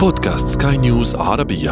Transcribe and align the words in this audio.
بودكاست 0.00 0.62
سكاي 0.62 0.76
نيوز 0.76 1.14
عربية. 1.14 1.70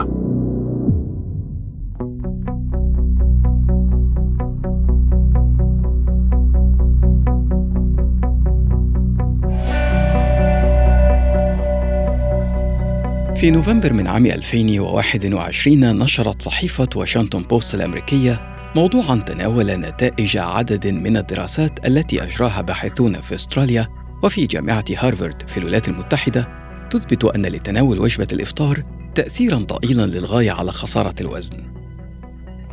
في 13.34 13.50
نوفمبر 13.50 13.92
من 13.92 14.06
عام 14.06 14.26
2021 14.26 15.98
نشرت 15.98 16.42
صحيفة 16.42 16.88
واشنطن 16.96 17.42
بوست 17.42 17.74
الأمريكية 17.74 18.40
موضوعا 18.76 19.16
تناول 19.16 19.66
نتائج 19.66 20.36
عدد 20.36 20.86
من 20.86 21.16
الدراسات 21.16 21.86
التي 21.86 22.22
أجراها 22.22 22.60
باحثون 22.60 23.20
في 23.20 23.34
أستراليا 23.34 23.88
وفي 24.22 24.46
جامعة 24.46 24.84
هارفارد 24.96 25.42
في 25.48 25.58
الولايات 25.58 25.88
المتحدة 25.88 26.55
تثبت 26.90 27.24
أن 27.24 27.46
لتناول 27.46 27.98
وجبة 27.98 28.26
الإفطار 28.32 28.82
تأثيرا 29.14 29.56
ضئيلا 29.56 30.06
للغاية 30.06 30.50
على 30.50 30.72
خسارة 30.72 31.14
الوزن. 31.20 31.56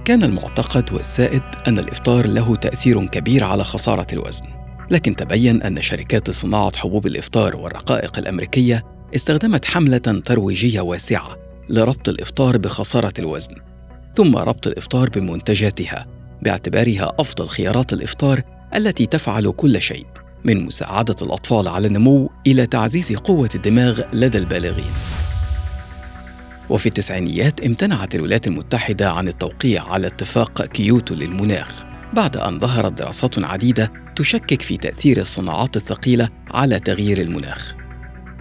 كان 0.05 0.23
المعتقد 0.23 0.94
والسائد 0.94 1.41
أن 1.67 1.80
الإفطار 1.80 2.27
له 2.27 2.55
تأثير 2.55 3.05
كبير 3.05 3.44
على 3.44 3.63
خسارة 3.63 4.07
الوزن، 4.13 4.45
لكن 4.91 5.16
تبين 5.16 5.62
أن 5.62 5.81
شركات 5.81 6.31
صناعة 6.31 6.77
حبوب 6.77 7.07
الإفطار 7.07 7.55
والرقائق 7.55 8.18
الأمريكية 8.18 8.84
استخدمت 9.16 9.66
حملة 9.66 9.98
ترويجية 9.98 10.82
واسعة 10.82 11.38
لربط 11.70 12.09
الإفطار 12.09 12.57
بخسارة 12.57 13.13
الوزن، 13.20 13.55
ثم 14.16 14.35
ربط 14.35 14.68
الإفطار 14.68 15.09
بمنتجاتها 15.09 16.07
باعتبارها 16.41 17.12
أفضل 17.20 17.48
خيارات 17.48 17.93
الإفطار 17.93 18.41
التي 18.76 19.05
تفعل 19.05 19.52
كل 19.52 19.82
شيء 19.82 20.05
من 20.45 20.65
مساعدة 20.65 21.15
الأطفال 21.21 21.67
على 21.67 21.88
النمو 21.88 22.31
إلى 22.47 22.65
تعزيز 22.65 23.13
قوة 23.13 23.49
الدماغ 23.55 24.01
لدى 24.13 24.38
البالغين. 24.38 24.93
وفي 26.70 26.85
التسعينيات 26.85 27.61
امتنعت 27.61 28.15
الولايات 28.15 28.48
المتحدة 28.48 29.12
عن 29.12 29.27
التوقيع 29.27 29.84
على 29.84 30.07
اتفاق 30.07 30.65
كيوتو 30.65 31.15
للمناخ 31.15 31.84
بعد 32.13 32.37
أن 32.37 32.59
ظهرت 32.59 32.93
دراسات 32.93 33.45
عديدة 33.45 33.91
تشكك 34.15 34.62
في 34.62 34.77
تأثير 34.77 35.21
الصناعات 35.21 35.77
الثقيلة 35.77 36.29
على 36.51 36.79
تغيير 36.79 37.21
المناخ. 37.21 37.75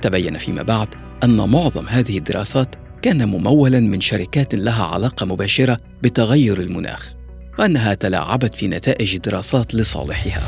تبين 0.02 0.38
فيما 0.38 0.62
بعد 0.62 0.88
أن 1.24 1.36
معظم 1.36 1.88
هذه 1.88 2.18
الدراسات 2.18 2.76
كان 3.02 3.28
ممولا 3.28 3.80
من 3.80 4.00
شركات 4.00 4.54
لها 4.54 4.84
علاقة 4.84 5.26
مباشرة 5.26 5.78
بتغير 6.02 6.60
المناخ، 6.60 7.12
وأنها 7.58 7.94
تلاعبت 7.94 8.54
في 8.54 8.68
نتائج 8.68 9.16
دراسات 9.16 9.74
لصالحها. 9.74 10.42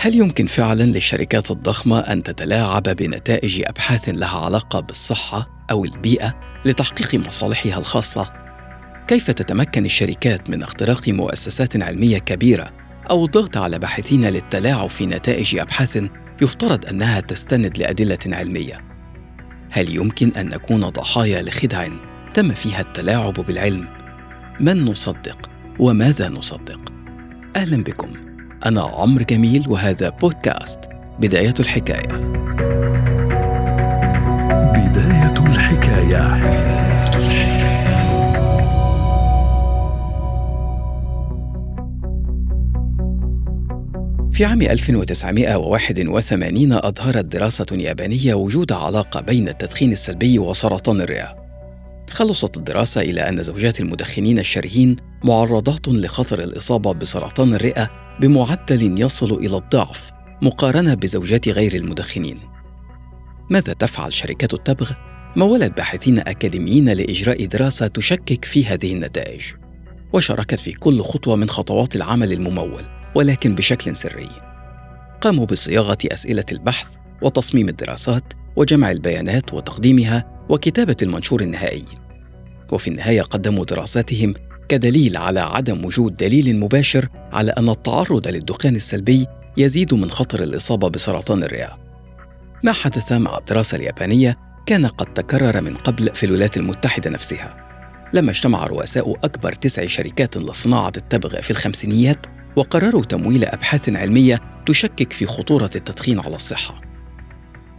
هل 0.00 0.14
يمكن 0.14 0.46
فعلا 0.46 0.82
للشركات 0.82 1.50
الضخمة 1.50 1.98
أن 1.98 2.22
تتلاعب 2.22 2.82
بنتائج 2.82 3.62
أبحاث 3.66 4.08
لها 4.08 4.38
علاقة 4.38 4.80
بالصحة 4.80 5.66
أو 5.70 5.84
البيئة 5.84 6.34
لتحقيق 6.64 7.14
مصالحها 7.26 7.78
الخاصة؟ 7.78 8.32
كيف 9.08 9.30
تتمكن 9.30 9.84
الشركات 9.84 10.50
من 10.50 10.62
اختراق 10.62 11.08
مؤسسات 11.08 11.82
علمية 11.82 12.18
كبيرة 12.18 12.72
أو 13.10 13.24
الضغط 13.24 13.56
على 13.56 13.78
باحثين 13.78 14.24
للتلاعب 14.24 14.88
في 14.88 15.06
نتائج 15.06 15.58
أبحاث 15.58 16.04
يفترض 16.42 16.86
أنها 16.86 17.20
تستند 17.20 17.78
لأدلة 17.78 18.18
علمية؟ 18.26 18.84
هل 19.70 19.96
يمكن 19.96 20.32
أن 20.36 20.48
نكون 20.48 20.80
ضحايا 20.80 21.42
لخدع 21.42 21.88
تم 22.34 22.54
فيها 22.54 22.80
التلاعب 22.80 23.34
بالعلم؟ 23.34 23.88
من 24.60 24.84
نصدق 24.84 25.50
وماذا 25.78 26.28
نصدق؟ 26.28 26.80
أهلا 27.56 27.82
بكم. 27.82 28.27
أنا 28.66 28.82
عمرو 28.82 29.24
جميل 29.24 29.64
وهذا 29.68 30.08
بودكاست 30.08 30.78
بداية 31.20 31.54
الحكاية 31.60 32.16
بداية 34.74 35.46
الحكاية 35.46 36.38
في 44.32 44.44
عام 44.44 44.62
1981 44.62 46.72
أظهرت 46.72 47.24
دراسة 47.24 47.66
يابانية 47.72 48.34
وجود 48.34 48.72
علاقة 48.72 49.20
بين 49.20 49.48
التدخين 49.48 49.92
السلبي 49.92 50.38
وسرطان 50.38 51.00
الرئة. 51.00 51.34
خلصت 52.10 52.56
الدراسة 52.56 53.00
إلى 53.00 53.28
أن 53.28 53.42
زوجات 53.42 53.80
المدخنين 53.80 54.38
الشرهين 54.38 54.96
معرضات 55.24 55.88
لخطر 55.88 56.38
الإصابة 56.38 56.92
بسرطان 56.92 57.54
الرئة 57.54 58.07
بمعدل 58.20 59.00
يصل 59.00 59.32
إلى 59.32 59.56
الضعف 59.56 60.10
مقارنة 60.42 60.94
بزوجات 60.94 61.48
غير 61.48 61.74
المدخنين. 61.74 62.36
ماذا 63.50 63.72
تفعل 63.72 64.12
شركات 64.12 64.54
التبغ؟ 64.54 64.92
مولت 65.36 65.76
باحثين 65.76 66.18
أكاديميين 66.18 66.88
لإجراء 66.88 67.46
دراسة 67.46 67.86
تشكك 67.86 68.44
في 68.44 68.66
هذه 68.66 68.92
النتائج. 68.92 69.42
وشاركت 70.12 70.60
في 70.60 70.72
كل 70.72 71.02
خطوة 71.02 71.36
من 71.36 71.50
خطوات 71.50 71.96
العمل 71.96 72.32
الممول 72.32 72.82
ولكن 73.14 73.54
بشكل 73.54 73.96
سري. 73.96 74.28
قاموا 75.20 75.46
بصياغة 75.46 75.98
أسئلة 76.04 76.44
البحث 76.52 76.88
وتصميم 77.22 77.68
الدراسات 77.68 78.32
وجمع 78.56 78.90
البيانات 78.90 79.54
وتقديمها 79.54 80.46
وكتابة 80.48 80.96
المنشور 81.02 81.40
النهائي. 81.40 81.84
وفي 82.72 82.88
النهاية 82.88 83.22
قدموا 83.22 83.64
دراساتهم 83.64 84.34
كدليل 84.68 85.16
على 85.16 85.40
عدم 85.40 85.84
وجود 85.84 86.14
دليل 86.14 86.60
مباشر 86.60 87.08
على 87.32 87.50
أن 87.50 87.68
التعرض 87.68 88.28
للدخان 88.28 88.76
السلبي 88.76 89.26
يزيد 89.56 89.94
من 89.94 90.10
خطر 90.10 90.42
الإصابة 90.42 90.88
بسرطان 90.88 91.42
الرئة. 91.42 91.78
ما 92.64 92.72
حدث 92.72 93.12
مع 93.12 93.38
الدراسة 93.38 93.76
اليابانية 93.76 94.36
كان 94.66 94.86
قد 94.86 95.14
تكرر 95.14 95.60
من 95.60 95.74
قبل 95.74 96.10
في 96.14 96.26
الولايات 96.26 96.56
المتحدة 96.56 97.10
نفسها. 97.10 97.56
لما 98.14 98.30
اجتمع 98.30 98.66
رؤساء 98.66 99.12
أكبر 99.24 99.52
تسع 99.52 99.86
شركات 99.86 100.36
لصناعة 100.36 100.92
التبغ 100.96 101.40
في 101.40 101.50
الخمسينيات 101.50 102.26
وقرروا 102.56 103.04
تمويل 103.04 103.44
أبحاث 103.44 103.88
علمية 103.88 104.40
تشكك 104.66 105.12
في 105.12 105.26
خطورة 105.26 105.70
التدخين 105.76 106.20
على 106.20 106.36
الصحة. 106.36 106.80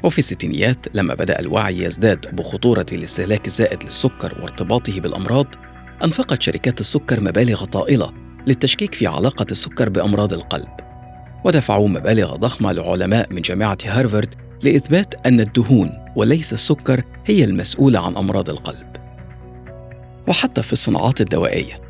وفي 0.04 0.20
الستينيات 0.20 0.86
لما 0.96 1.14
بدأ 1.14 1.40
الوعي 1.40 1.84
يزداد 1.84 2.36
بخطورة 2.36 2.86
الاستهلاك 2.92 3.48
الزائد 3.48 3.84
للسكر 3.84 4.42
وارتباطه 4.42 5.00
بالأمراض 5.00 5.56
أنفقت 6.04 6.42
شركات 6.42 6.80
السكر 6.80 7.22
مبالغ 7.22 7.66
طائلة 7.66 8.12
للتشكيك 8.48 8.96
في 8.96 9.08
علاقة 9.08 9.46
السكر 9.52 9.90
بأمراض 9.90 10.34
القلب. 10.34 10.70
ودفعوا 11.46 11.88
مبالغ 11.88 12.36
ضخمة 12.36 12.72
لعلماء 12.72 13.34
من 13.34 13.42
جامعة 13.42 13.78
هارفارد 13.86 14.36
لإثبات 14.64 15.28
أن 15.28 15.40
الدهون 15.40 15.92
وليس 16.16 16.54
السكر 16.54 17.04
هي 17.26 17.44
المسؤولة 17.44 18.00
عن 18.00 18.18
أمراض 18.18 18.50
القلب. 18.50 18.88
وحتى 20.28 20.64
في 20.64 20.74
الصناعات 20.74 21.22
الدوائية 21.22 21.82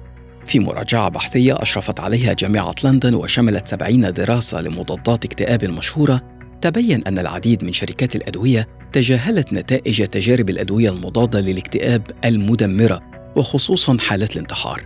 في 0.47 0.59
مراجعة 0.59 1.09
بحثية 1.09 1.53
أشرفت 1.53 2.00
عليها 2.00 2.34
جامعة 2.34 2.74
لندن 2.84 3.14
وشملت 3.14 3.68
سبعين 3.68 4.14
دراسة 4.14 4.62
لمضادات 4.62 5.26
اكتئاب 5.26 5.66
مشهورة 5.66 6.22
تبين 6.62 7.03
أن 7.08 7.20
العديد 7.20 7.64
من 7.64 7.72
شركات 7.72 8.16
الأدوية 8.16 8.68
تجاهلت 8.94 9.53
نتائج 9.53 10.08
تجارب 10.08 10.50
الأدوية 10.50 10.90
المضادة 10.90 11.40
للاكتئاب 11.40 12.02
المدمرة. 12.26 13.09
وخصوصا 13.39 13.97
حالات 14.00 14.33
الانتحار. 14.33 14.85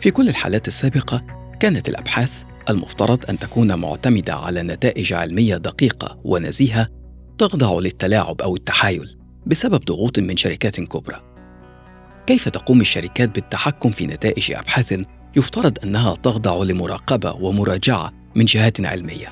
في 0.00 0.10
كل 0.10 0.28
الحالات 0.28 0.68
السابقة 0.68 1.22
كانت 1.60 1.88
الأبحاث 1.88 2.42
المفترض 2.70 3.30
أن 3.30 3.38
تكون 3.38 3.78
معتمدة 3.78 4.34
على 4.34 4.62
نتائج 4.62 5.12
علمية 5.12 5.56
دقيقة 5.56 6.20
ونزيهة 6.24 6.88
تخضع 7.38 7.78
للتلاعب 7.78 8.42
أو 8.42 8.56
التحايل 8.56 9.18
بسبب 9.46 9.84
ضغوط 9.84 10.18
من 10.18 10.36
شركات 10.36 10.80
كبرى. 10.80 11.20
كيف 12.26 12.48
تقوم 12.48 12.80
الشركات 12.80 13.34
بالتحكم 13.34 13.90
في 13.90 14.06
نتائج 14.06 14.52
أبحاث 14.52 15.00
يفترض 15.36 15.78
أنها 15.84 16.14
تخضع 16.14 16.62
لمراقبة 16.62 17.32
ومراجعة 17.32 18.12
من 18.34 18.44
جهات 18.44 18.86
علمية؟ 18.86 19.28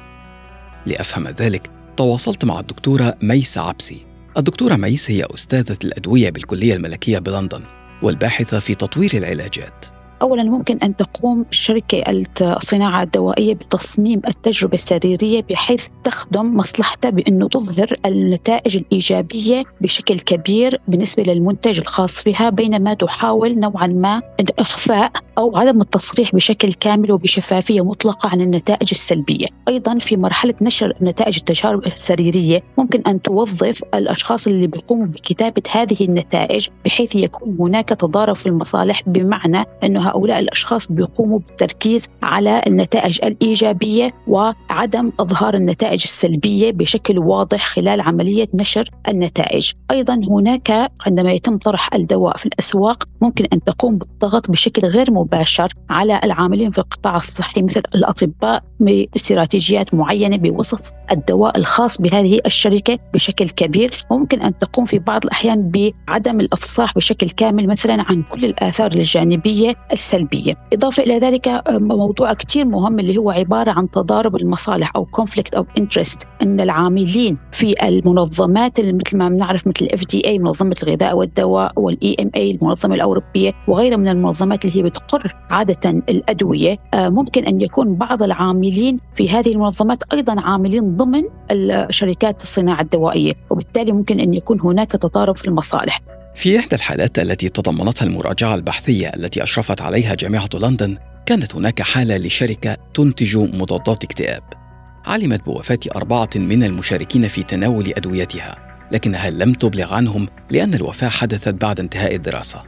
لأفهم 0.87 1.29
ذلك 1.29 1.71
تواصلت 1.97 2.45
مع 2.45 2.61
الدكتورة 2.61 3.15
ميس 3.23 3.59
عبسي 3.59 4.07
الدكتورة 4.37 4.77
ميس 4.77 5.11
هي 5.11 5.27
أستاذة 5.35 5.79
الأدوية 5.85 6.31
بالكلية 6.31 6.75
الملكية 6.75 7.19
بلندن 7.19 7.78
والباحثة 8.03 8.61
في 8.61 8.75
تطوير 8.75 9.11
العلاجات. 9.15 9.98
اولا 10.23 10.43
ممكن 10.43 10.79
أن 10.79 10.97
تقوم 10.97 11.45
شركه 11.51 12.03
الصناعة 12.41 13.03
الدوائية 13.03 13.55
بتصميم 13.55 14.21
التجربة 14.29 14.75
السريرية 14.75 15.43
بحيث 15.51 15.87
تخدم 16.05 16.57
مصلحتها 16.57 17.11
بأنه 17.11 17.49
تظهر 17.49 17.93
النتائج 18.07 18.77
الإيجابية 18.77 19.65
بشكل 19.81 20.21
كبير 20.21 20.81
بالنسبة 20.89 21.23
للمنتج 21.23 21.79
الخاص 21.79 22.13
فيها 22.15 22.51
بينما 22.51 22.95
تحاول 22.95 23.59
نوعا 23.59 23.87
ما 23.87 24.23
إخفاء 24.59 25.13
أو 25.39 25.57
عدم 25.57 25.81
التصريح 25.81 26.35
بشكل 26.35 26.73
كامل 26.73 27.13
وبشفافية 27.13 27.85
مطلقة 27.85 28.29
عن 28.29 28.41
النتائج 28.41 28.89
السلبية. 28.93 29.47
أيضا 29.69 29.99
في 29.99 30.17
مرحلة 30.17 30.55
نشر 30.63 30.93
نتائج 31.03 31.37
التجارب 31.37 31.87
السريرية 31.87 32.63
ممكن 32.79 33.03
أن 33.07 33.23
توظف 33.23 33.83
الأشخاص 33.95 34.47
اللي 34.47 34.67
بيقوموا 34.67 35.07
بكتابة 35.07 35.63
هذه 35.71 35.97
النتائج 36.01 36.69
بحيث 36.85 37.17
يكون 37.17 37.57
هناك 37.61 37.89
تضارب 37.89 38.37
في 38.37 38.47
المصالح 38.47 39.03
بمعنى 39.07 39.65
أنه 39.85 40.08
هؤلاء 40.09 40.39
الأشخاص 40.39 40.93
بيقوموا 40.93 41.39
بالتركيز 41.39 42.09
على 42.23 42.63
النتائج 42.67 43.19
الإيجابية 43.25 44.11
وعدم 44.27 45.13
إظهار 45.21 45.55
النتائج 45.55 46.03
السلبية 46.03 46.73
بشكل 46.73 47.19
واضح 47.19 47.67
خلال 47.67 48.01
عملية 48.01 48.49
نشر 48.55 48.91
النتائج. 49.09 49.73
أيضا 49.91 50.15
هناك 50.15 50.91
عندما 51.07 51.33
يتم 51.33 51.59
طرح 51.59 51.95
الدواء 51.95 52.37
في 52.37 52.47
الأسواق 52.47 53.05
ممكن 53.21 53.45
أن 53.53 53.61
تقوم 53.65 53.99
بالضغط 53.99 54.51
بشكل 54.51 54.87
غير 54.89 55.13
مباشر 55.13 55.73
على 55.91 56.21
العاملين 56.25 56.71
في 56.71 56.79
القطاع 56.79 57.17
الصحي 57.17 57.63
مثل 57.63 57.83
الأطباء 57.95 58.63
باستراتيجيات 58.81 59.95
معينة 59.95 60.37
بوصف 60.37 60.91
الدواء 61.13 61.59
الخاص 61.59 62.01
بهذه 62.01 62.41
الشركة 62.47 62.99
بشكل 63.15 63.49
كبير. 63.49 64.05
ممكن 64.11 64.41
أن 64.41 64.59
تقوم 64.59 64.85
في 64.85 64.99
بعض 64.99 65.25
الأحيان 65.25 65.71
بعدم 66.09 66.41
الإفصاح 66.41 66.95
بشكل 66.95 67.31
كامل 67.31 67.67
مثلا 67.67 68.05
عن 68.09 68.23
كل 68.23 68.45
الآثار 68.45 68.93
الجانبية 68.93 69.75
السلبية. 69.99 70.55
إضافة 70.73 71.03
إلى 71.03 71.19
ذلك 71.19 71.63
موضوع 71.71 72.33
كثير 72.33 72.65
مهم 72.65 72.99
اللي 72.99 73.17
هو 73.17 73.31
عبارة 73.31 73.71
عن 73.71 73.91
تضارب 73.91 74.37
المصالح 74.37 74.93
أو 74.97 75.07
conflict 75.21 75.59
of 75.59 75.65
interest 75.81 76.19
أن 76.43 76.61
العاملين 76.61 77.39
في 77.53 77.75
المنظمات 77.83 78.81
مثل 78.81 79.17
ما 79.17 79.29
بنعرف 79.29 79.67
مثل 79.67 79.87
دي 80.11 80.27
اي 80.27 80.39
منظمة 80.39 80.77
الغذاء 80.83 81.17
والدواء 81.17 81.73
إم 82.21 82.31
إي 82.37 82.51
المنظمة 82.51 82.95
الأوروبية 82.95 83.53
وغيرها 83.69 83.97
من 83.97 84.09
المنظمات 84.09 84.65
اللي 84.65 84.77
هي 84.77 84.83
بتقر 84.83 85.35
عادة 85.51 85.91
الأدوية 85.91 86.77
آه، 86.95 87.09
ممكن 87.09 87.45
أن 87.45 87.61
يكون 87.61 87.95
بعض 87.95 88.23
العاملين 88.23 89.01
في 89.15 89.31
هذه 89.31 89.53
المنظمات 89.53 90.03
أيضا 90.13 90.41
عاملين 90.41 90.97
ضمن 90.97 91.23
الشركات 91.51 92.43
الصناعة 92.43 92.81
الدوائية 92.81 93.33
وبالتالي 93.51 93.93
ممكن 93.93 94.21
أن 94.21 94.35
يكون 94.35 94.61
هناك 94.61 94.93
تضارب 94.93 95.37
في 95.37 95.45
المصالح. 95.45 96.18
في 96.39 96.59
إحدى 96.59 96.77
الحالات 96.77 97.19
التي 97.19 97.49
تضمنتها 97.49 98.07
المراجعة 98.07 98.55
البحثية 98.55 99.09
التي 99.09 99.43
أشرفت 99.43 99.83
عليها 99.83 100.15
جامعة 100.15 100.49
لندن 100.55 100.97
كانت 101.27 101.55
هناك 101.55 101.83
حالة 101.83 102.17
لشركة 102.17 102.77
تنتج 102.95 103.37
مضادات 103.37 104.05
اكتئاب. 104.05 104.43
علمت 105.07 105.45
بوفاة 105.45 105.79
أربعة 105.97 106.31
من 106.37 106.65
المشاركين 106.65 107.29
في 107.29 107.43
تناول 107.43 107.93
أدويتها 107.97 108.79
لكنها 108.93 109.31
لم 109.31 109.53
تبلغ 109.53 109.95
عنهم 109.95 110.29
لأن 110.51 110.75
الوفاة 110.75 111.09
حدثت 111.09 111.55
بعد 111.55 111.81
انتهاء 111.81 112.15
الدراسة. 112.15 112.63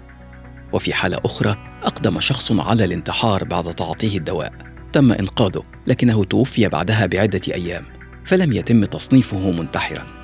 وفي 0.72 0.94
حالة 0.94 1.18
أخرى 1.24 1.56
أقدم 1.82 2.20
شخص 2.20 2.52
على 2.52 2.84
الانتحار 2.84 3.44
بعد 3.44 3.74
تعاطيه 3.74 4.18
الدواء. 4.18 4.52
تم 4.92 5.12
إنقاذه 5.12 5.62
لكنه 5.86 6.24
توفي 6.24 6.68
بعدها 6.68 7.06
بعدة 7.06 7.54
أيام 7.54 7.82
فلم 8.24 8.52
يتم 8.52 8.84
تصنيفه 8.84 9.50
منتحرا. 9.50 10.19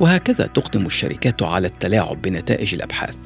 وهكذا 0.00 0.46
تقدم 0.46 0.86
الشركات 0.86 1.42
على 1.42 1.66
التلاعب 1.66 2.22
بنتائج 2.22 2.74
الأبحاث. 2.74 3.16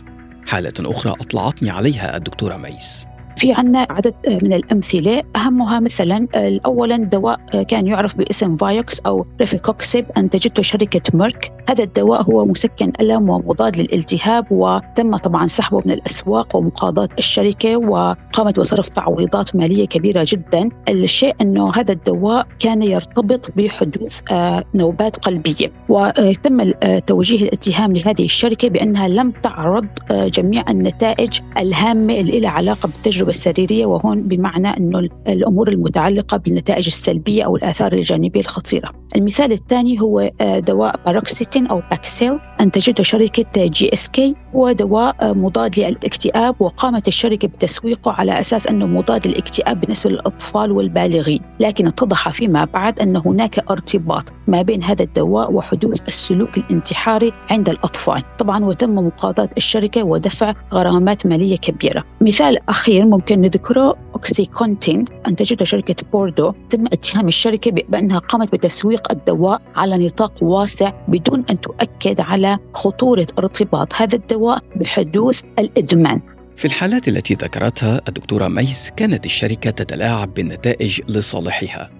حالة 0.46 0.72
أخرى 0.80 1.12
أطلعتني 1.12 1.70
عليها 1.70 2.16
الدكتورة 2.16 2.56
ميس. 2.56 3.06
في 3.40 3.52
عنا 3.52 3.86
عدد 3.90 4.14
من 4.42 4.52
الأمثلة. 4.52 5.22
أهمها 5.36 5.80
مثلا 5.80 6.28
أولا 6.66 6.96
دواء 6.96 7.62
كان 7.62 7.86
يعرف 7.86 8.16
باسم 8.16 8.56
Vioxx 8.56 9.00
أو 9.00 9.26
rofecoxib 9.40 10.06
أنتجته 10.16 10.62
شركة 10.62 11.00
Merck. 11.14 11.52
هذا 11.68 11.84
الدواء 11.84 12.22
هو 12.22 12.46
مسكن 12.46 12.92
ألم 13.00 13.30
ومضاد 13.30 13.76
للالتهاب 13.76 14.46
وتم 14.50 15.16
طبعا 15.16 15.46
سحبه 15.46 15.82
من 15.84 15.92
الأسواق 15.92 16.56
ومقاضاة 16.56 17.08
الشركة 17.18 17.76
وقامت 17.76 18.60
بصرف 18.60 18.88
تعويضات 18.88 19.56
مالية 19.56 19.86
كبيرة 19.86 20.26
جدا. 20.28 20.68
الشيء 20.88 21.34
أنه 21.40 21.72
هذا 21.74 21.92
الدواء 21.92 22.46
كان 22.58 22.82
يرتبط 22.82 23.50
بحدوث 23.56 24.20
آه، 24.30 24.64
نوبات 24.74 25.16
قلبية. 25.16 25.72
وتم 25.88 26.70
توجيه 27.06 27.42
الاتهام 27.42 27.96
لهذه 27.96 28.24
الشركة 28.24 28.68
بأنها 28.68 29.08
لم 29.08 29.30
تعرض 29.30 29.86
آه، 30.10 30.26
جميع 30.26 30.64
النتائج 30.68 31.40
الهامة 31.58 32.14
اللي 32.14 32.40
لها 32.40 32.50
علاقة 32.50 32.86
بالتجربة 32.86 33.29
السريرية 33.30 33.86
وهون 33.86 34.22
بمعنى 34.22 34.68
أنه 34.68 35.08
الأمور 35.28 35.68
المتعلقة 35.68 36.36
بالنتائج 36.36 36.86
السلبية 36.86 37.42
أو 37.42 37.56
الآثار 37.56 37.92
الجانبية 37.92 38.40
الخطيرة. 38.40 38.92
المثال 39.16 39.52
الثاني 39.52 40.00
هو 40.00 40.30
آه، 40.40 40.58
دواء 40.58 41.00
paroxetine 41.06 41.66
أو 41.66 41.82
Paxil. 41.90 42.38
أنتجته 42.60 43.02
شركة 43.02 43.66
GSK 43.66 44.36
هو 44.54 44.72
دواء 44.72 45.16
آه، 45.20 45.32
مضاد 45.32 45.78
للاكتئاب 45.78 46.54
وقامت 46.60 47.08
الشركة 47.08 47.48
بتسويقه 47.48 48.12
على 48.12 48.40
أساس 48.40 48.66
أنه 48.66 48.86
مضاد 48.86 49.26
للاكتئاب 49.26 49.80
بالنسبة 49.80 50.10
للأطفال 50.10 50.72
والبالغين. 50.72 51.40
لكن 51.60 51.86
اتضح 51.86 52.28
فيما 52.28 52.64
بعد 52.64 53.00
أن 53.00 53.16
هناك 53.16 53.70
ارتباط 53.70 54.32
ما 54.48 54.62
بين 54.62 54.82
هذا 54.82 55.02
الدواء 55.02 55.52
وحدوث 55.52 56.08
السلوك 56.08 56.58
الانتحاري 56.58 57.32
عند 57.50 57.68
الأطفال. 57.68 58.22
طبعا 58.38 58.64
وتم 58.64 58.94
مقاضاة 58.94 59.48
الشركة 59.56 60.02
ودفع 60.02 60.54
غرامات 60.72 61.26
مالية 61.26 61.56
كبيرة. 61.56 62.04
مثال 62.20 62.68
أخير 62.68 63.06
ممكن 63.06 63.40
نذكره 63.40 63.96
OxyContin. 64.14 65.04
أنتجته 65.26 65.64
شركة 65.64 65.96
Purdue 66.12 66.52
تم 66.70 66.84
اتهام 66.86 67.28
الشركة 67.28 67.70
بأنها 67.70 68.18
قامت 68.18 68.52
بتسويق 68.52 69.12
الدواء 69.12 69.62
على 69.76 70.06
نطاق 70.06 70.32
واسع 70.42 70.92
بدون 71.08 71.44
أن 71.50 71.60
تؤكد 71.60 72.20
على 72.20 72.49
خطورة 72.74 73.26
ارتباط 73.38 73.94
هذا 73.94 74.16
الدواء 74.16 74.62
بحدوث 74.76 75.40
الإدمان. 75.58 76.20
في 76.56 76.64
الحالات 76.64 77.08
التي 77.08 77.34
ذكرتها 77.34 78.00
الدكتورة 78.08 78.48
ميس 78.48 78.90
كانت 78.96 79.26
الشركة 79.26 79.70
تتلاعب 79.70 80.34
بالنتائج 80.34 81.00
لصالحها. 81.08 81.90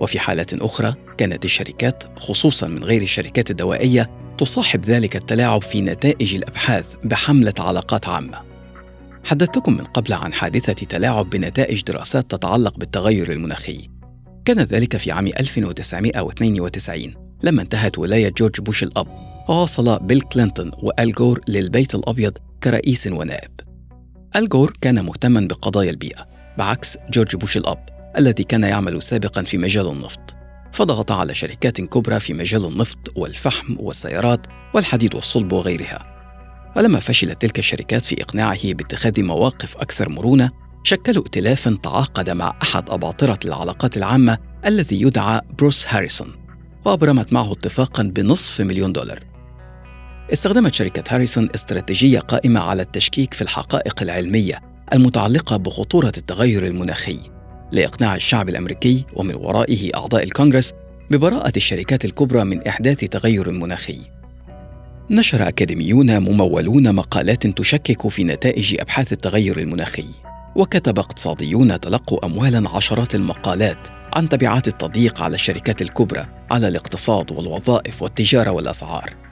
وفي 0.00 0.18
حالات 0.18 0.54
أخرى 0.54 0.94
كانت 1.18 1.44
الشركات 1.44 2.04
خصوصا 2.18 2.66
من 2.66 2.84
غير 2.84 3.02
الشركات 3.02 3.50
الدوائية 3.50 4.10
تصاحب 4.38 4.84
ذلك 4.84 5.16
التلاعب 5.16 5.62
في 5.62 5.80
نتائج 5.80 6.34
الأبحاث 6.34 6.94
بحملة 7.04 7.54
علاقات 7.58 8.08
عامة. 8.08 8.38
حدثتكم 9.24 9.72
من 9.72 9.84
قبل 9.84 10.12
عن 10.12 10.32
حادثة 10.32 10.72
تلاعب 10.72 11.30
بنتائج 11.30 11.82
دراسات 11.82 12.30
تتعلق 12.30 12.78
بالتغير 12.78 13.32
المناخي. 13.32 13.88
كان 14.44 14.58
ذلك 14.58 14.96
في 14.96 15.12
عام 15.12 15.26
1992 15.26 17.14
لما 17.42 17.62
انتهت 17.62 17.98
ولاية 17.98 18.32
جورج 18.38 18.60
بوش 18.60 18.82
الأب. 18.82 19.37
ووصل 19.48 19.98
بيل 19.98 20.20
كلينتون 20.20 20.70
وآل 20.82 21.12
جور 21.12 21.40
للبيت 21.48 21.94
الأبيض 21.94 22.38
كرئيس 22.62 23.06
ونائب. 23.06 23.50
آل 24.36 24.48
جور 24.48 24.76
كان 24.80 25.04
مهتما 25.04 25.40
بقضايا 25.40 25.90
البيئة 25.90 26.26
بعكس 26.58 26.98
جورج 27.10 27.36
بوش 27.36 27.56
الأب 27.56 27.86
الذي 28.18 28.44
كان 28.44 28.62
يعمل 28.62 29.02
سابقا 29.02 29.42
في 29.42 29.58
مجال 29.58 29.88
النفط. 29.88 30.20
فضغط 30.72 31.12
على 31.12 31.34
شركات 31.34 31.80
كبرى 31.80 32.20
في 32.20 32.34
مجال 32.34 32.64
النفط 32.64 32.98
والفحم 33.16 33.76
والسيارات 33.78 34.46
والحديد 34.74 35.14
والصلب 35.14 35.52
وغيرها. 35.52 36.06
ولما 36.76 36.98
فشلت 37.00 37.42
تلك 37.42 37.58
الشركات 37.58 38.02
في 38.02 38.22
إقناعه 38.22 38.72
باتخاذ 38.72 39.22
مواقف 39.22 39.76
أكثر 39.76 40.08
مرونة 40.08 40.50
شكلوا 40.82 41.22
ائتلافا 41.24 41.78
تعاقد 41.82 42.30
مع 42.30 42.58
أحد 42.62 42.90
أباطرة 42.90 43.38
العلاقات 43.44 43.96
العامة 43.96 44.38
الذي 44.66 45.02
يدعى 45.02 45.40
بروس 45.58 45.86
هاريسون 45.88 46.32
وأبرمت 46.84 47.32
معه 47.32 47.52
اتفاقا 47.52 48.02
بنصف 48.02 48.60
مليون 48.60 48.92
دولار. 48.92 49.27
استخدمت 50.32 50.74
شركة 50.74 51.14
هاريسون 51.14 51.48
استراتيجية 51.54 52.18
قائمة 52.18 52.60
على 52.60 52.82
التشكيك 52.82 53.34
في 53.34 53.42
الحقائق 53.42 54.02
العلمية 54.02 54.60
المتعلقة 54.92 55.56
بخطورة 55.56 56.12
التغير 56.16 56.66
المناخي 56.66 57.18
لإقناع 57.72 58.16
الشعب 58.16 58.48
الأمريكي 58.48 59.04
ومن 59.12 59.34
ورائه 59.34 59.96
أعضاء 59.96 60.22
الكونغرس 60.24 60.72
ببراءة 61.10 61.52
الشركات 61.56 62.04
الكبرى 62.04 62.44
من 62.44 62.66
إحداث 62.66 62.98
تغير 62.98 63.50
مناخي 63.50 63.98
نشر 65.10 65.48
أكاديميون 65.48 66.18
ممولون 66.18 66.94
مقالات 66.94 67.46
تشكك 67.46 68.08
في 68.08 68.24
نتائج 68.24 68.80
أبحاث 68.80 69.12
التغير 69.12 69.58
المناخي 69.58 70.06
وكتب 70.56 70.98
اقتصاديون 70.98 71.80
تلقوا 71.80 72.26
أموالا 72.26 72.70
عشرات 72.70 73.14
المقالات 73.14 73.88
عن 74.16 74.28
تبعات 74.28 74.68
التضييق 74.68 75.22
على 75.22 75.34
الشركات 75.34 75.82
الكبرى 75.82 76.26
على 76.50 76.68
الاقتصاد 76.68 77.32
والوظائف 77.32 78.02
والتجارة 78.02 78.50
والأسعار. 78.50 79.27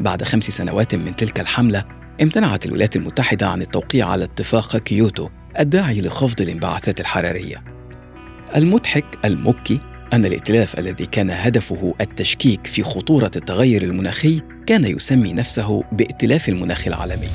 بعد 0.00 0.22
خمس 0.22 0.44
سنوات 0.44 0.94
من 0.94 1.16
تلك 1.16 1.40
الحملة 1.40 1.84
امتنعت 2.22 2.66
الولايات 2.66 2.96
المتحدة 2.96 3.48
عن 3.48 3.62
التوقيع 3.62 4.08
على 4.08 4.24
اتفاق 4.24 4.76
كيوتو 4.76 5.28
الداعي 5.58 6.00
لخفض 6.00 6.40
الانبعاثات 6.40 7.00
الحرارية 7.00 7.64
المضحك 8.56 9.04
المبكي 9.24 9.80
أن 10.12 10.24
الائتلاف 10.24 10.78
الذي 10.78 11.06
كان 11.06 11.30
هدفه 11.30 11.94
التشكيك 12.00 12.66
في 12.66 12.82
خطورة 12.82 13.30
التغير 13.36 13.82
المناخي 13.82 14.42
كان 14.66 14.84
يسمي 14.84 15.32
نفسه 15.32 15.82
بائتلاف 15.92 16.48
المناخ 16.48 16.86
العالمي. 16.86 17.28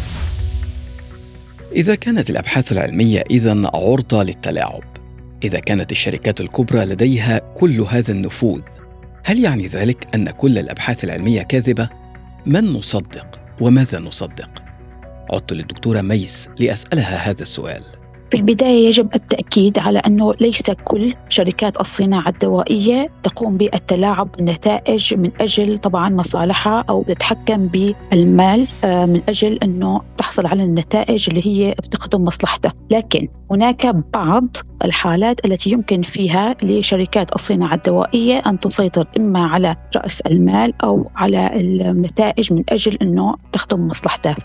إذا 1.71 1.95
كانت 1.95 2.29
الأبحاث 2.29 2.71
العلمية 2.71 3.23
إذا 3.31 3.61
عرضة 3.73 4.23
للتلاعب، 4.23 4.83
إذا 5.43 5.59
كانت 5.59 5.91
الشركات 5.91 6.41
الكبرى 6.41 6.85
لديها 6.85 7.37
كل 7.57 7.81
هذا 7.81 8.11
النفوذ، 8.11 8.61
هل 9.23 9.39
يعني 9.39 9.67
ذلك 9.67 10.15
أن 10.15 10.29
كل 10.29 10.57
الأبحاث 10.57 11.03
العلمية 11.03 11.41
كاذبة؟ 11.41 11.89
من 12.45 12.73
نصدق 12.73 13.41
وماذا 13.61 13.99
نصدق؟ 13.99 14.49
عدت 15.31 15.53
للدكتورة 15.53 16.01
ميس 16.01 16.49
لأسألها 16.59 17.29
هذا 17.29 17.41
السؤال. 17.41 17.83
في 18.33 18.39
البداية 18.39 18.87
يجب 18.87 19.15
التأكيد 19.15 19.79
على 19.79 19.99
أنه 19.99 20.33
ليس 20.41 20.71
كل 20.71 21.15
شركات 21.29 21.79
الصناعة 21.79 22.29
الدوائية 22.29 23.09
تقوم 23.23 23.57
بالتلاعب 23.57 24.31
بالنتائج 24.37 25.13
من 25.13 25.31
أجل 25.41 25.77
طبعا 25.77 26.09
مصالحها 26.09 26.85
أو 26.89 27.03
تتحكم 27.03 27.67
بالمال 27.67 28.67
آه، 28.83 29.05
من 29.05 29.21
أجل 29.29 29.59
أنه 29.63 30.01
تحصل 30.17 30.45
على 30.47 30.63
النتائج 30.63 31.29
اللي 31.29 31.47
هي 31.47 31.71
بتخدم 31.71 32.23
مصلحتها. 32.23 32.73
لكن 32.91 33.27
هناك 33.51 33.95
بعض 34.13 34.57
الحالات 34.85 35.45
التي 35.45 35.69
يمكن 35.71 36.01
فيها 36.01 36.55
لشركات 36.63 37.35
الصناعة 37.35 37.75
الدوائية 37.75 38.37
أن 38.37 38.59
تسيطر 38.59 39.07
إما 39.17 39.45
على 39.47 39.75
رأس 39.95 40.21
المال 40.21 40.73
أو 40.83 41.11
على 41.15 41.49
النتائج 41.55 42.53
من 42.53 42.63
أجل 42.69 42.97
أنه 43.01 43.35
تخدم 43.51 43.87
مصلحتها. 43.87 44.35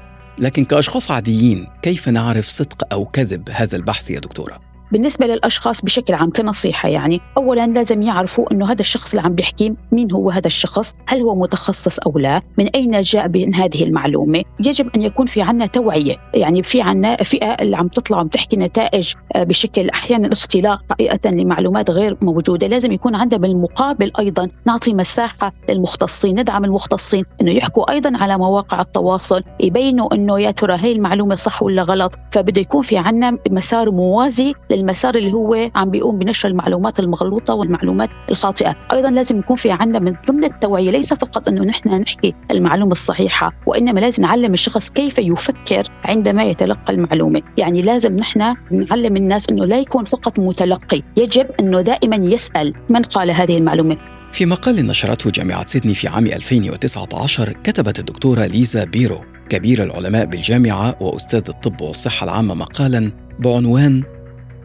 لكن 0.40 0.64
كأشخاص 0.64 1.10
عاديين 1.10 1.66
كيف 1.82 2.08
نعرف 2.08 2.48
صدق 2.48 2.92
أو 2.92 3.04
كذب 3.04 3.50
هذا 3.50 3.76
البحث 3.76 4.10
يا 4.10 4.20
دكتورة؟ 4.20 4.67
بالنسبة 4.92 5.26
للأشخاص 5.26 5.82
بشكل 5.82 6.14
عام 6.14 6.30
كنصيحة 6.30 6.88
يعني 6.88 7.20
أولا 7.36 7.66
لازم 7.66 8.02
يعرفوا 8.02 8.52
أنه 8.52 8.70
هذا 8.72 8.80
الشخص 8.80 9.10
اللي 9.10 9.26
عم 9.26 9.34
بيحكي 9.34 9.74
مين 9.92 10.12
هو 10.12 10.30
هذا 10.30 10.46
الشخص 10.46 10.94
هل 11.06 11.22
هو 11.22 11.34
متخصص 11.34 11.98
أو 11.98 12.18
لا 12.18 12.42
من 12.58 12.66
أين 12.66 13.00
جاء 13.00 13.28
بين 13.28 13.54
هذه 13.54 13.84
المعلومة؟ 13.84 14.42
يجب 14.60 14.88
أن 14.96 15.02
يكون 15.02 15.26
في 15.26 15.42
عنا 15.42 15.66
توعية 15.66 16.16
يعني 16.34 16.62
في 16.62 16.82
عنا 16.82 17.16
فئة 17.16 17.52
اللي 17.52 17.76
عم 17.76 17.88
تطلع 17.88 18.16
وعم 18.16 18.28
تحكي 18.28 18.56
نتائج 18.56 19.12
آه، 19.34 19.44
بشكل 19.44 19.90
أحيانا 19.90 20.32
اختلاق 20.32 20.82
حقيقة 20.90 21.30
لمعلومات 21.30 21.90
غير 21.90 22.16
موجودة 22.22 22.66
لازم 22.66 22.92
يكون 22.92 23.14
عندنا 23.14 23.40
بالمقابل 23.40 24.10
أيضا 24.18 24.48
نعطي 24.66 24.94
مساحة 24.94 25.52
للمختصين 25.68 26.40
ندعم 26.40 26.64
المختصين 26.64 27.24
أنه 27.40 27.50
يحكوا 27.52 27.92
أيضا 27.92 28.16
على 28.16 28.38
مواقع 28.38 28.80
التواصل 28.80 29.42
يبينوا 29.60 30.14
أنه 30.14 30.40
يا 30.40 30.50
ترى 30.50 30.76
هي 30.80 30.92
المعلومة 30.92 31.34
صح 31.34 31.62
ولا 31.62 31.82
غلط 31.82 32.18
فبده 32.32 32.60
يكون 32.60 32.82
في 32.82 32.98
عنا 32.98 33.38
مسار 33.50 33.90
موازي 33.90 34.54
المسار 34.78 35.14
اللي 35.14 35.32
هو 35.32 35.70
عم 35.74 35.90
بيقوم 35.90 36.18
بنشر 36.18 36.48
المعلومات 36.48 37.00
المغلوطة 37.00 37.54
والمعلومات 37.54 38.08
الخاطئة، 38.30 38.76
أيضا 38.92 39.10
لازم 39.10 39.38
يكون 39.38 39.56
في 39.56 39.70
عندنا 39.70 39.98
من 39.98 40.14
ضمن 40.28 40.44
التوعية 40.44 40.90
ليس 40.90 41.14
فقط 41.14 41.48
إنه 41.48 41.64
نحن 41.64 41.88
نحكي 41.88 42.34
المعلومة 42.50 42.92
الصحيحة 42.92 43.52
وإنما 43.66 44.00
لازم 44.00 44.22
نعلم 44.22 44.52
الشخص 44.52 44.90
كيف 44.90 45.18
يفكر 45.18 45.82
عندما 46.04 46.44
يتلقى 46.44 46.92
المعلومة، 46.92 47.42
يعني 47.56 47.82
لازم 47.82 48.16
نحن 48.16 48.54
نعلم 48.70 49.16
الناس 49.16 49.46
إنه 49.50 49.64
لا 49.64 49.78
يكون 49.78 50.04
فقط 50.04 50.38
متلقي، 50.38 51.02
يجب 51.16 51.46
إنه 51.60 51.80
دائما 51.80 52.16
يسأل 52.16 52.74
من 52.88 53.02
قال 53.02 53.30
هذه 53.30 53.58
المعلومة، 53.58 53.96
في 54.32 54.46
مقال 54.46 54.86
نشرته 54.86 55.30
جامعة 55.30 55.66
سيدني 55.66 55.94
في 55.94 56.08
عام 56.08 56.26
2019 56.26 57.52
كتبت 57.52 57.98
الدكتورة 57.98 58.46
ليزا 58.46 58.84
بيرو 58.84 59.18
كبير 59.48 59.82
العلماء 59.82 60.24
بالجامعة 60.24 60.96
وأستاذ 61.00 61.42
الطب 61.48 61.80
والصحة 61.80 62.24
العامة 62.24 62.54
مقالا 62.54 63.10
بعنوان 63.38 64.02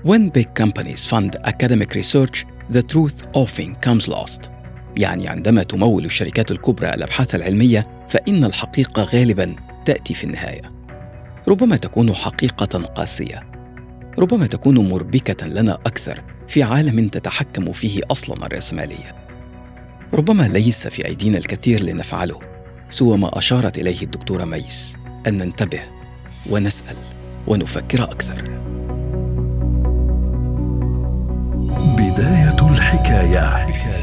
When 0.06 0.28
big 0.28 0.54
companies 0.54 1.06
fund 1.06 1.32
academic 1.46 1.94
research, 1.96 2.46
the 2.70 2.82
truth 2.82 3.24
often 3.34 3.76
comes 3.86 4.10
last. 4.10 4.50
يعني 4.98 5.28
عندما 5.28 5.64
تمول 5.64 6.06
الشركات 6.06 6.52
الكبرى 6.52 6.90
الأبحاث 6.90 7.36
العلمية 7.36 8.06
فإن 8.10 8.44
الحقيقة 8.44 9.04
غالبا 9.04 9.56
تأتي 9.86 10.14
في 10.14 10.24
النهاية. 10.24 10.62
ربما 11.48 11.76
تكون 11.76 12.16
حقيقة 12.16 12.80
قاسية. 12.80 13.44
ربما 14.20 14.48
تكون 14.48 14.90
مربكة 14.90 15.48
لنا 15.48 15.74
أكثر 15.74 16.24
في 16.48 16.64
عالم 16.64 17.08
تتحكم 17.08 17.72
فيه 17.72 18.02
أصلا 18.12 18.46
الرأسمالية. 18.46 19.16
ربما 20.14 20.48
ليس 20.48 20.88
في 20.88 21.06
أيدينا 21.08 21.38
الكثير 21.38 21.84
لنفعله 21.84 22.40
سوى 22.90 23.18
ما 23.18 23.38
أشارت 23.38 23.78
إليه 23.78 24.02
الدكتورة 24.02 24.46
ميس 24.46 24.96
أن 25.28 25.38
ننتبه 25.38 25.82
ونسأل 26.50 26.96
ونفكر 27.48 28.04
أكثر. 28.04 28.63
بداية 32.14 32.70
الحكاية. 32.72 34.03